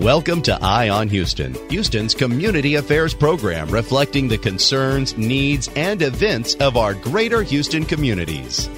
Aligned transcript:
Welcome 0.00 0.40
to 0.44 0.58
Eye 0.62 0.88
on 0.88 1.06
Houston, 1.08 1.52
Houston's 1.68 2.14
community 2.14 2.76
affairs 2.76 3.12
program 3.12 3.68
reflecting 3.68 4.26
the 4.26 4.38
concerns, 4.38 5.18
needs, 5.18 5.68
and 5.76 6.00
events 6.00 6.54
of 6.54 6.78
our 6.78 6.94
greater 6.94 7.42
Houston 7.42 7.84
communities. 7.84 8.70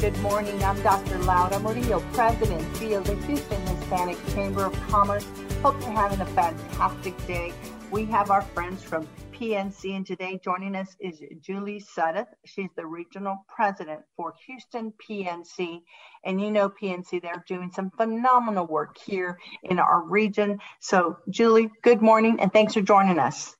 Good 0.00 0.16
morning. 0.20 0.64
I'm 0.64 0.80
Dr. 0.80 1.18
Laura 1.18 1.60
Murillo, 1.60 2.00
President 2.14 2.62
of 2.62 3.04
the 3.04 3.26
Houston 3.26 3.60
Hispanic 3.66 4.16
Chamber 4.28 4.64
of 4.64 4.72
Commerce. 4.88 5.26
Hope 5.62 5.78
you're 5.82 5.90
having 5.90 6.22
a 6.22 6.26
fantastic 6.26 7.26
day. 7.26 7.52
We 7.90 8.06
have 8.06 8.30
our 8.30 8.40
friends 8.40 8.82
from 8.82 9.06
PNC, 9.34 9.96
and 9.96 10.06
today 10.06 10.40
joining 10.44 10.76
us 10.76 10.94
is 11.00 11.20
Julie 11.40 11.80
Sudduth. 11.80 12.28
She's 12.44 12.70
the 12.76 12.86
regional 12.86 13.44
president 13.48 14.02
for 14.16 14.32
Houston 14.46 14.92
PNC. 14.92 15.80
And 16.24 16.40
you 16.40 16.52
know, 16.52 16.70
PNC, 16.70 17.20
they're 17.20 17.44
doing 17.48 17.72
some 17.74 17.90
phenomenal 17.90 18.66
work 18.66 18.96
here 18.96 19.40
in 19.64 19.80
our 19.80 20.04
region. 20.04 20.60
So, 20.78 21.18
Julie, 21.28 21.68
good 21.82 22.00
morning, 22.00 22.38
and 22.38 22.52
thanks 22.52 22.74
for 22.74 22.80
joining 22.80 23.18
us. 23.18 23.56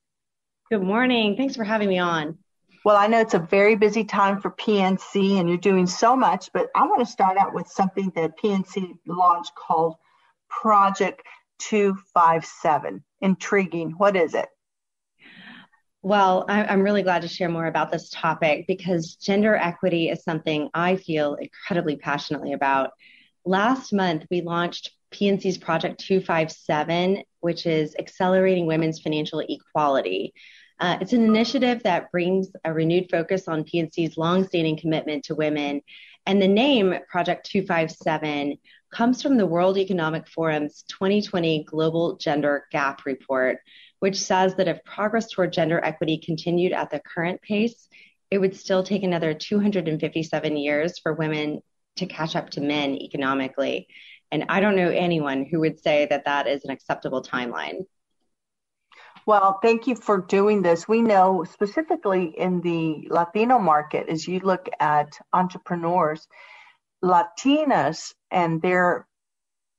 Good 0.70 0.83
morning. 0.83 1.36
Thanks 1.36 1.56
for 1.56 1.64
having 1.64 1.88
me 1.88 1.98
on. 1.98 2.38
Well, 2.84 2.97
I 2.97 3.09
know 3.09 3.19
it's 3.19 3.34
a 3.34 3.41
very 3.41 3.75
busy 3.75 4.05
time 4.05 4.41
for 4.41 4.53
PNC 4.53 5.41
and 5.41 5.48
you're 5.48 5.59
doing 5.59 5.88
so 5.88 6.14
much, 6.14 6.50
but 6.53 6.69
I 6.77 6.86
want 6.86 7.00
to 7.00 7.11
start 7.11 7.36
out 7.36 7.53
with 7.53 7.66
something 7.66 8.12
that 8.14 8.38
PNC 8.38 8.97
launched 9.09 9.53
called 9.56 9.97
Project 10.48 11.22
257. 11.59 13.03
Intriguing. 13.22 13.94
What 13.97 14.16
is 14.16 14.34
it? 14.34 14.48
Well, 16.05 16.44
I, 16.50 16.70
am 16.70 16.83
really 16.83 17.02
glad 17.02 17.22
to 17.22 17.28
share 17.28 17.48
more 17.48 17.64
about 17.64 17.91
this 17.91 18.10
topic 18.10 18.66
because 18.69 19.14
gender 19.14 19.56
equity 19.56 20.10
is 20.10 20.22
something 20.22 20.69
I 20.74 20.97
feel 20.97 21.36
incredibly 21.36 21.97
passionately 21.97 22.52
about. 22.52 22.91
Last 23.47 23.91
month, 23.91 24.27
we 24.30 24.42
launched 24.42 24.91
PNC's 25.14 25.56
Project 25.56 25.98
257, 26.00 27.22
which 27.41 27.64
is 27.64 27.97
Accelerating 27.98 28.66
Women's 28.66 29.00
Financial 29.00 29.41
Equality. 29.48 30.34
Uh, 30.78 30.98
it's 31.00 31.14
an 31.14 31.25
initiative 31.25 31.82
that 31.84 32.12
brings 32.12 32.48
a 32.66 32.75
renewed 32.75 33.08
focus 33.10 33.48
on 33.48 33.64
PNC's 33.64 34.19
longstanding 34.19 34.77
commitment 34.77 35.25
to 35.25 35.34
women. 35.34 35.80
And 36.27 36.41
the 36.41 36.48
name 36.48 36.97
Project 37.08 37.48
257 37.50 38.58
comes 38.92 39.22
from 39.22 39.38
the 39.38 39.47
World 39.47 39.78
Economic 39.78 40.27
Forum's 40.28 40.84
2020 40.91 41.64
Global 41.64 42.16
Gender 42.16 42.66
Gap 42.70 43.06
Report, 43.06 43.56
which 44.00 44.20
says 44.20 44.55
that 44.56 44.69
if 44.69 44.84
progress 44.84 45.31
toward 45.31 45.53
gender 45.53 45.83
equity 45.83 46.19
continued 46.19 46.73
at 46.73 46.91
the 46.91 47.00
current 47.00 47.41
pace, 47.42 47.89
it 48.31 48.39
would 48.39 48.56
still 48.56 48.83
take 48.83 49.03
another 49.03 49.34
257 49.34 50.56
years 50.56 50.98
for 50.98 51.14
women 51.14 51.61
to 51.97 52.06
catch 52.06 52.34
up 52.37 52.50
to 52.50 52.61
men 52.61 52.95
economically. 52.97 53.87
And 54.32 54.47
I 54.49 54.60
don't 54.60 54.77
know 54.77 54.91
anyone 54.91 55.44
who 55.44 55.60
would 55.60 55.81
say 55.81 56.06
that 56.10 56.25
that 56.25 56.47
is 56.47 56.65
an 56.65 56.71
acceptable 56.71 57.22
timeline. 57.22 57.87
Well, 59.27 59.59
thank 59.62 59.87
you 59.87 59.94
for 59.94 60.21
doing 60.21 60.61
this. 60.61 60.87
We 60.87 61.00
know 61.00 61.44
specifically 61.44 62.34
in 62.37 62.61
the 62.61 63.06
Latino 63.09 63.59
market, 63.59 64.09
as 64.09 64.28
you 64.28 64.41
look 64.41 64.69
at 64.81 65.19
entrepreneurs, 65.32 66.26
Latinas 67.03 68.12
and 68.31 68.61
their 68.61 69.06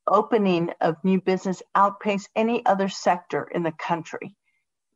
opening 0.07 0.71
of 0.81 1.03
new 1.03 1.21
business 1.21 1.61
outpace 1.73 2.27
any 2.35 2.65
other 2.65 2.89
sector 2.89 3.43
in 3.43 3.63
the 3.63 3.71
country. 3.71 4.35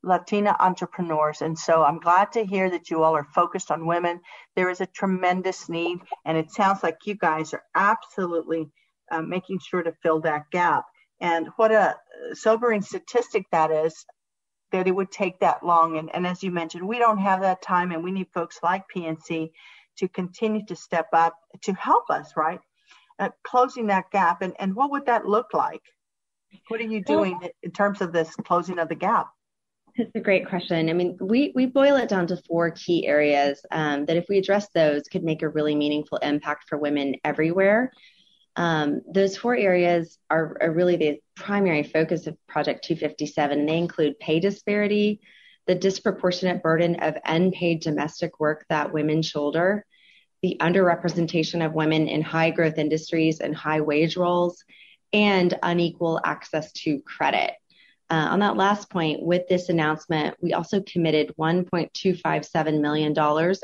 Latina 0.03 0.55
entrepreneurs. 0.59 1.41
And 1.41 1.57
so 1.57 1.83
I'm 1.83 1.99
glad 1.99 2.31
to 2.33 2.45
hear 2.45 2.69
that 2.69 2.89
you 2.89 3.03
all 3.03 3.15
are 3.15 3.27
focused 3.35 3.69
on 3.69 3.85
women. 3.85 4.21
There 4.55 4.69
is 4.69 4.81
a 4.81 4.85
tremendous 4.85 5.67
need, 5.67 5.99
and 6.25 6.37
it 6.37 6.51
sounds 6.51 6.83
like 6.83 7.05
you 7.05 7.15
guys 7.15 7.53
are 7.53 7.63
absolutely 7.75 8.69
uh, 9.11 9.21
making 9.21 9.59
sure 9.59 9.83
to 9.83 9.93
fill 10.01 10.21
that 10.21 10.49
gap. 10.51 10.85
And 11.19 11.49
what 11.57 11.71
a 11.71 11.97
sobering 12.33 12.81
statistic 12.81 13.45
that 13.51 13.71
is 13.71 14.05
that 14.71 14.87
it 14.87 14.95
would 14.95 15.11
take 15.11 15.39
that 15.39 15.65
long. 15.65 15.97
And, 15.97 16.13
and 16.13 16.25
as 16.25 16.43
you 16.43 16.51
mentioned, 16.51 16.87
we 16.87 16.99
don't 16.99 17.17
have 17.17 17.41
that 17.41 17.61
time, 17.61 17.91
and 17.91 18.03
we 18.03 18.11
need 18.11 18.27
folks 18.33 18.59
like 18.63 18.83
PNC 18.95 19.51
to 19.97 20.07
continue 20.07 20.65
to 20.67 20.75
step 20.75 21.07
up 21.11 21.35
to 21.63 21.73
help 21.73 22.09
us, 22.09 22.33
right? 22.37 22.61
Uh, 23.19 23.29
closing 23.43 23.87
that 23.87 24.09
gap 24.11 24.41
and, 24.41 24.53
and 24.59 24.75
what 24.75 24.91
would 24.91 25.05
that 25.05 25.25
look 25.25 25.53
like? 25.53 25.81
What 26.69 26.79
are 26.79 26.85
you 26.85 27.03
doing 27.03 27.39
in 27.61 27.71
terms 27.71 28.01
of 28.01 28.11
this 28.11 28.33
closing 28.35 28.79
of 28.79 28.89
the 28.89 28.95
gap? 28.95 29.27
It's 29.95 30.15
a 30.15 30.19
great 30.19 30.47
question. 30.47 30.89
I 30.89 30.93
mean, 30.93 31.17
we, 31.19 31.51
we 31.55 31.65
boil 31.65 31.97
it 31.97 32.09
down 32.09 32.27
to 32.27 32.41
four 32.47 32.71
key 32.71 33.05
areas 33.05 33.59
um, 33.71 34.05
that 34.05 34.15
if 34.15 34.25
we 34.29 34.37
address 34.37 34.67
those 34.73 35.03
could 35.03 35.23
make 35.23 35.41
a 35.41 35.49
really 35.49 35.75
meaningful 35.75 36.17
impact 36.19 36.65
for 36.69 36.77
women 36.77 37.15
everywhere. 37.23 37.91
Um, 38.55 39.01
those 39.13 39.37
four 39.37 39.55
areas 39.55 40.17
are, 40.29 40.57
are, 40.61 40.71
really 40.71 40.95
the 40.95 41.19
primary 41.35 41.83
focus 41.83 42.27
of 42.27 42.35
Project 42.47 42.83
257. 42.83 43.59
and 43.59 43.69
They 43.69 43.77
include 43.77 44.19
pay 44.19 44.39
disparity, 44.39 45.21
the 45.67 45.75
disproportionate 45.75 46.63
burden 46.63 46.95
of 46.95 47.15
unpaid 47.25 47.81
domestic 47.81 48.39
work 48.39 48.65
that 48.69 48.91
women 48.91 49.21
shoulder, 49.21 49.85
the 50.41 50.57
underrepresentation 50.59 51.65
of 51.65 51.73
women 51.73 52.07
in 52.07 52.21
high 52.21 52.49
growth 52.49 52.77
industries 52.77 53.39
and 53.39 53.55
high 53.55 53.81
wage 53.81 54.17
roles, 54.17 54.63
and 55.11 55.57
unequal 55.63 56.19
access 56.23 56.71
to 56.71 57.01
credit. 57.01 57.51
Uh, 58.11 58.27
on 58.31 58.39
that 58.39 58.57
last 58.57 58.89
point, 58.89 59.21
with 59.21 59.47
this 59.47 59.69
announcement, 59.69 60.35
we 60.41 60.53
also 60.53 60.81
committed 60.81 61.33
$1.257 61.37 62.81
million 62.81 63.17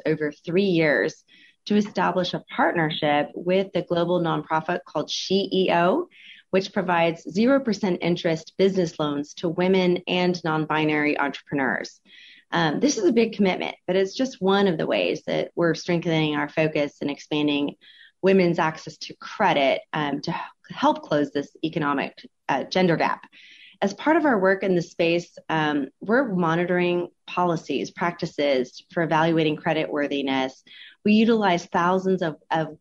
over 0.05 0.31
three 0.31 0.63
years 0.65 1.23
to 1.65 1.75
establish 1.75 2.33
a 2.33 2.43
partnership 2.55 3.29
with 3.33 3.71
the 3.73 3.81
global 3.81 4.21
nonprofit 4.21 4.79
called 4.85 5.09
SheEO, 5.09 6.05
which 6.51 6.73
provides 6.73 7.25
0% 7.25 7.97
interest 8.01 8.53
business 8.57 8.99
loans 8.99 9.33
to 9.35 9.49
women 9.49 9.99
and 10.07 10.43
non 10.43 10.65
binary 10.65 11.17
entrepreneurs. 11.17 11.99
Um, 12.55 12.79
this 12.79 12.97
is 12.97 13.03
a 13.03 13.11
big 13.11 13.33
commitment, 13.33 13.75
but 13.85 13.97
it's 13.97 14.15
just 14.15 14.41
one 14.41 14.69
of 14.69 14.77
the 14.77 14.87
ways 14.87 15.23
that 15.27 15.51
we're 15.55 15.75
strengthening 15.75 16.37
our 16.37 16.47
focus 16.47 16.95
and 17.01 17.11
expanding 17.11 17.75
women's 18.21 18.59
access 18.59 18.95
to 18.99 19.15
credit 19.17 19.81
um, 19.91 20.21
to 20.21 20.33
help 20.69 21.03
close 21.03 21.31
this 21.31 21.49
economic 21.65 22.17
uh, 22.47 22.63
gender 22.63 22.95
gap. 22.95 23.25
As 23.81 23.93
part 23.93 24.15
of 24.15 24.23
our 24.23 24.39
work 24.39 24.63
in 24.63 24.73
the 24.73 24.81
space, 24.81 25.37
um, 25.49 25.89
we're 25.99 26.33
monitoring 26.33 27.09
policies, 27.27 27.91
practices 27.91 28.81
for 28.89 29.03
evaluating 29.03 29.57
credit 29.57 29.91
worthiness. 29.91 30.63
We 31.03 31.11
utilize 31.11 31.65
thousands 31.65 32.21
of, 32.21 32.37
of 32.49 32.77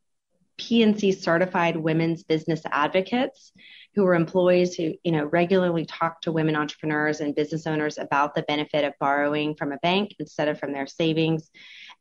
PNC 0.58 1.16
certified 1.16 1.76
women's 1.76 2.22
business 2.22 2.62
advocates 2.70 3.52
who 3.94 4.04
are 4.06 4.14
employees 4.14 4.74
who 4.74 4.94
you 5.02 5.12
know 5.12 5.24
regularly 5.24 5.84
talk 5.84 6.20
to 6.22 6.32
women 6.32 6.56
entrepreneurs 6.56 7.20
and 7.20 7.34
business 7.34 7.66
owners 7.66 7.98
about 7.98 8.34
the 8.34 8.42
benefit 8.42 8.84
of 8.84 8.92
borrowing 8.98 9.54
from 9.54 9.72
a 9.72 9.78
bank 9.78 10.14
instead 10.18 10.48
of 10.48 10.58
from 10.58 10.72
their 10.72 10.86
savings. 10.86 11.50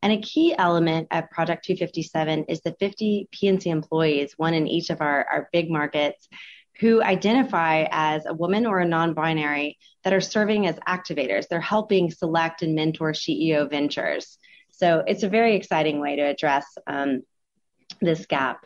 And 0.02 0.12
a 0.12 0.22
key 0.22 0.54
element 0.58 1.08
of 1.12 1.30
Project 1.30 1.66
257 1.66 2.46
is 2.50 2.62
the 2.62 2.76
50 2.80 3.30
PNC 3.32 3.68
employees, 3.68 4.34
one 4.38 4.54
in 4.54 4.68
each 4.68 4.90
of 4.90 5.02
our, 5.02 5.26
our 5.32 5.50
big 5.54 5.70
markets, 5.70 6.28
who 6.80 7.02
identify 7.02 7.86
as 7.90 8.26
a 8.26 8.34
woman 8.34 8.66
or 8.66 8.80
a 8.80 8.88
non 8.88 9.14
binary 9.14 9.78
that 10.04 10.14
are 10.14 10.22
serving 10.22 10.68
as 10.68 10.76
activators. 10.88 11.48
They're 11.48 11.62
helping 11.62 12.12
select 12.12 12.64
and 12.64 12.76
mentor 12.76 13.14
SheEO 13.14 13.70
ventures. 13.70 14.38
So 14.72 15.04
it's 15.06 15.24
a 15.24 15.30
very 15.30 15.56
exciting 15.56 16.02
way 16.02 16.16
to 16.18 16.24
address 16.24 16.66
um, 16.88 17.22
this 18.04 18.26
gap. 18.26 18.66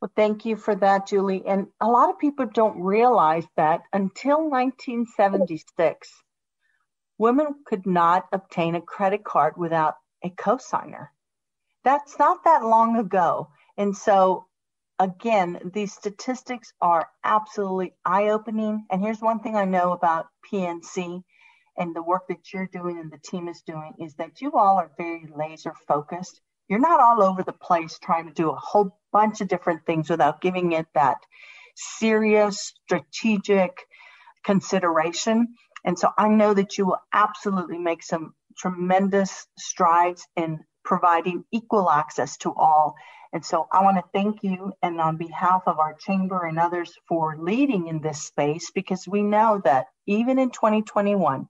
Well, 0.00 0.10
thank 0.16 0.46
you 0.46 0.56
for 0.56 0.74
that, 0.76 1.06
Julie. 1.08 1.44
And 1.46 1.66
a 1.80 1.86
lot 1.86 2.08
of 2.08 2.18
people 2.18 2.46
don't 2.46 2.80
realize 2.80 3.44
that 3.56 3.82
until 3.92 4.48
1976, 4.48 6.08
women 7.18 7.54
could 7.66 7.86
not 7.86 8.26
obtain 8.32 8.74
a 8.74 8.80
credit 8.80 9.24
card 9.24 9.54
without 9.58 9.96
a 10.24 10.30
cosigner. 10.30 11.08
That's 11.84 12.18
not 12.18 12.44
that 12.44 12.64
long 12.64 12.96
ago. 12.98 13.48
And 13.76 13.94
so, 13.94 14.46
again, 14.98 15.60
these 15.74 15.92
statistics 15.92 16.72
are 16.80 17.08
absolutely 17.22 17.94
eye 18.04 18.28
opening. 18.28 18.86
And 18.90 19.02
here's 19.02 19.20
one 19.20 19.40
thing 19.40 19.54
I 19.54 19.66
know 19.66 19.92
about 19.92 20.28
PNC 20.50 21.22
and 21.76 21.94
the 21.94 22.02
work 22.02 22.28
that 22.28 22.52
you're 22.52 22.66
doing 22.66 22.98
and 22.98 23.10
the 23.10 23.18
team 23.18 23.48
is 23.48 23.62
doing 23.62 23.94
is 23.98 24.14
that 24.14 24.40
you 24.40 24.52
all 24.52 24.78
are 24.78 24.90
very 24.96 25.28
laser 25.34 25.74
focused. 25.86 26.40
You're 26.70 26.78
not 26.78 27.00
all 27.00 27.20
over 27.20 27.42
the 27.42 27.52
place 27.52 27.98
trying 27.98 28.28
to 28.28 28.32
do 28.32 28.50
a 28.50 28.56
whole 28.56 28.96
bunch 29.12 29.40
of 29.40 29.48
different 29.48 29.84
things 29.86 30.08
without 30.08 30.40
giving 30.40 30.70
it 30.70 30.86
that 30.94 31.16
serious, 31.74 32.74
strategic 32.86 33.76
consideration. 34.44 35.56
And 35.84 35.98
so 35.98 36.10
I 36.16 36.28
know 36.28 36.54
that 36.54 36.78
you 36.78 36.86
will 36.86 37.00
absolutely 37.12 37.78
make 37.78 38.04
some 38.04 38.34
tremendous 38.56 39.48
strides 39.58 40.28
in 40.36 40.60
providing 40.84 41.44
equal 41.50 41.90
access 41.90 42.36
to 42.38 42.54
all. 42.54 42.94
And 43.32 43.44
so 43.44 43.66
I 43.72 43.82
want 43.82 43.96
to 43.96 44.04
thank 44.12 44.44
you 44.44 44.72
and 44.80 45.00
on 45.00 45.16
behalf 45.16 45.62
of 45.66 45.80
our 45.80 45.94
chamber 45.94 46.44
and 46.44 46.60
others 46.60 46.92
for 47.08 47.36
leading 47.36 47.88
in 47.88 48.00
this 48.00 48.22
space 48.22 48.70
because 48.70 49.08
we 49.08 49.22
know 49.22 49.60
that 49.64 49.86
even 50.06 50.38
in 50.38 50.50
2021, 50.50 51.48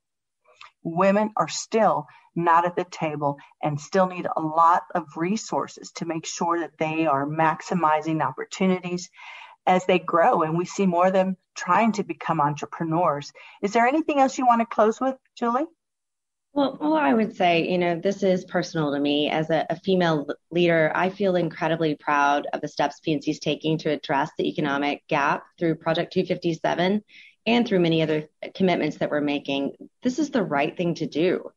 women 0.83 1.31
are 1.37 1.49
still 1.49 2.07
not 2.45 2.67
at 2.67 2.77
the 2.77 2.85
table 2.85 3.39
and 3.63 3.81
still 3.81 4.07
need 4.07 4.27
a 4.37 4.41
lot 4.41 4.83
of 4.95 5.17
resources 5.17 5.93
to 5.93 6.05
make 6.05 6.27
sure 6.27 6.61
that 6.61 6.79
they 6.79 7.07
are 7.07 7.27
maximizing 7.27 8.23
opportunities 8.23 9.11
as 9.67 9.85
they 9.87 9.99
grow 9.99 10.43
and 10.43 10.57
we 10.57 10.65
see 10.65 10.87
more 10.87 11.09
of 11.09 11.13
them 11.13 11.37
trying 11.55 11.93
to 11.93 12.03
become 12.03 12.41
entrepreneurs. 12.41 13.33
Is 13.63 13.73
there 13.73 13.87
anything 13.87 14.19
else 14.19 14.39
you 14.39 14.47
want 14.47 14.61
to 14.61 14.67
close 14.67 15.01
with, 15.01 15.17
Julie? 15.37 15.67
Well, 16.53 16.79
well, 16.81 16.95
I 16.95 17.15
would 17.15 17.37
say, 17.37 17.69
you 17.71 17.79
know, 17.79 18.01
this 18.01 18.25
is 18.25 18.45
personal 18.45 18.93
to 18.93 18.99
me 18.99 19.31
as 19.31 19.51
a, 19.51 19.67
a, 19.71 19.77
female 19.77 20.27
leader. 20.51 20.91
I 20.97 21.11
feel 21.11 21.37
incredibly 21.37 21.95
proud 21.95 22.49
of 22.53 22.61
the 22.61 22.67
steps 22.67 23.01
PNC 23.07 23.29
is 23.29 23.39
taking 23.39 23.79
to 23.79 23.91
address 23.91 24.33
the 24.37 24.49
economic 24.49 25.07
gap 25.07 25.45
through 25.61 25.77
Project 25.77 26.13
257 26.13 27.05
and 27.47 27.69
through 27.69 27.79
many 27.79 28.03
other 28.03 28.29
commitments 28.57 28.97
that 28.99 29.11
we're 29.11 29.21
making. 29.21 29.75
This 30.03 30.19
is 30.19 30.31
the 30.31 30.43
right 30.43 30.77
thing 30.77 30.97
to 30.97 31.07
do. 31.07 31.53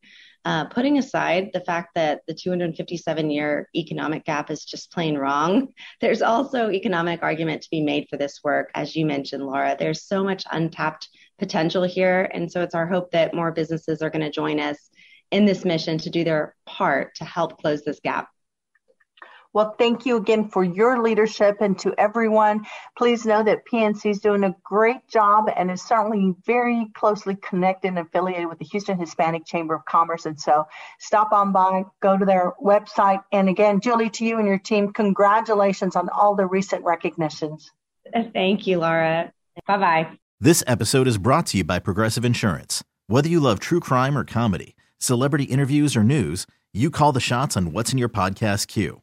Uh, 0.45 0.65
putting 0.65 0.97
aside 0.97 1.49
the 1.53 1.61
fact 1.61 1.95
that 1.95 2.21
the 2.27 2.33
257 2.33 3.29
year 3.29 3.69
economic 3.75 4.25
gap 4.25 4.51
is 4.51 4.65
just 4.65 4.91
plain 4.91 5.17
wrong, 5.17 5.69
there's 6.01 6.21
also 6.21 6.69
economic 6.69 7.23
argument 7.23 7.61
to 7.61 7.69
be 7.69 7.81
made 7.81 8.07
for 8.09 8.17
this 8.17 8.41
work. 8.43 8.69
As 8.75 8.95
you 8.95 9.05
mentioned, 9.05 9.45
Laura, 9.45 9.75
there's 9.79 10.03
so 10.03 10.23
much 10.23 10.43
untapped 10.51 11.07
potential 11.39 11.83
here. 11.83 12.29
And 12.33 12.51
so 12.51 12.61
it's 12.61 12.75
our 12.75 12.87
hope 12.87 13.11
that 13.11 13.33
more 13.33 13.51
businesses 13.51 14.01
are 14.01 14.09
going 14.09 14.25
to 14.25 14.31
join 14.31 14.59
us 14.59 14.89
in 15.31 15.45
this 15.45 15.65
mission 15.65 15.97
to 15.97 16.09
do 16.09 16.23
their 16.23 16.55
part 16.65 17.15
to 17.15 17.25
help 17.25 17.59
close 17.59 17.83
this 17.83 17.99
gap. 18.01 18.27
Well, 19.53 19.75
thank 19.77 20.07
you 20.07 20.17
again 20.17 20.49
for 20.49 20.63
your 20.63 21.03
leadership 21.03 21.57
and 21.61 21.77
to 21.79 21.93
everyone. 21.99 22.65
Please 22.97 23.23
know 23.23 23.43
that 23.43 23.67
PNC 23.71 24.09
is 24.09 24.19
doing 24.19 24.43
a 24.43 24.55
great 24.63 25.07
job 25.07 25.45
and 25.55 25.69
is 25.69 25.83
certainly 25.83 26.33
very 26.43 26.87
closely 26.95 27.35
connected 27.35 27.89
and 27.89 27.99
affiliated 27.99 28.49
with 28.49 28.57
the 28.57 28.65
Houston 28.65 28.97
Hispanic 28.99 29.45
Chamber 29.45 29.75
of 29.75 29.85
Commerce. 29.85 30.25
And 30.25 30.39
so 30.41 30.65
stop 30.99 31.31
on 31.31 31.51
by, 31.51 31.83
go 32.01 32.17
to 32.17 32.25
their 32.25 32.53
website. 32.63 33.23
And 33.31 33.47
again, 33.47 33.79
Julie, 33.79 34.09
to 34.09 34.25
you 34.25 34.39
and 34.39 34.47
your 34.47 34.57
team, 34.57 34.91
congratulations 34.91 35.95
on 35.95 36.09
all 36.09 36.35
the 36.35 36.47
recent 36.47 36.83
recognitions. 36.83 37.71
Thank 38.33 38.65
you, 38.65 38.79
Laura. 38.79 39.31
Bye 39.67 39.77
bye. 39.77 40.07
This 40.39 40.63
episode 40.65 41.07
is 41.07 41.19
brought 41.19 41.45
to 41.47 41.57
you 41.57 41.63
by 41.63 41.77
Progressive 41.77 42.25
Insurance. 42.25 42.83
Whether 43.05 43.29
you 43.29 43.39
love 43.39 43.59
true 43.59 43.79
crime 43.79 44.17
or 44.17 44.25
comedy, 44.25 44.75
celebrity 44.97 45.43
interviews 45.45 45.95
or 45.95 46.03
news, 46.03 46.47
you 46.73 46.89
call 46.89 47.11
the 47.11 47.19
shots 47.19 47.55
on 47.55 47.71
what's 47.71 47.91
in 47.91 47.99
your 47.99 48.09
podcast 48.09 48.65
queue. 48.67 49.02